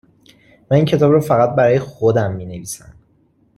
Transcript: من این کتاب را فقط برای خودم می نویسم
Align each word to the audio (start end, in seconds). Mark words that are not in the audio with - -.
من 0.71 0.77
این 0.77 0.85
کتاب 0.85 1.11
را 1.11 1.19
فقط 1.19 1.49
برای 1.55 1.79
خودم 1.79 2.33
می 2.35 2.45
نویسم 2.45 2.93